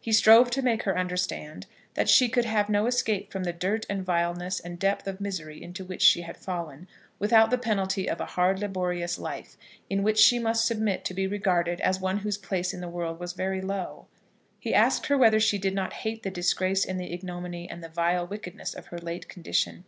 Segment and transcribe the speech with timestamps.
[0.00, 3.86] He strove to make her understand that she could have no escape from the dirt
[3.88, 6.88] and vileness and depth of misery into which she had fallen,
[7.20, 9.56] without the penalty of a hard, laborious life,
[9.88, 13.20] in which she must submit to be regarded as one whose place in the world
[13.20, 14.08] was very low.
[14.58, 17.88] He asked her whether she did not hate the disgrace and the ignominy and the
[17.88, 19.84] vile wickedness of her late condition.